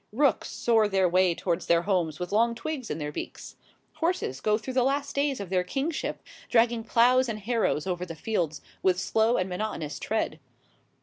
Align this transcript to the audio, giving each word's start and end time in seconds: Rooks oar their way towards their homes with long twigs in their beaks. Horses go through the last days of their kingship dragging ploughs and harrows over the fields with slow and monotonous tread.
Rooks 0.11 0.67
oar 0.67 0.87
their 0.87 1.07
way 1.07 1.35
towards 1.35 1.67
their 1.67 1.83
homes 1.83 2.19
with 2.19 2.31
long 2.31 2.55
twigs 2.55 2.89
in 2.89 2.97
their 2.97 3.11
beaks. 3.11 3.55
Horses 3.97 4.41
go 4.41 4.57
through 4.57 4.73
the 4.73 4.81
last 4.83 5.13
days 5.13 5.39
of 5.39 5.51
their 5.51 5.63
kingship 5.63 6.23
dragging 6.49 6.83
ploughs 6.83 7.29
and 7.29 7.37
harrows 7.37 7.85
over 7.85 8.03
the 8.03 8.15
fields 8.15 8.61
with 8.81 8.99
slow 8.99 9.37
and 9.37 9.47
monotonous 9.47 9.99
tread. 9.99 10.39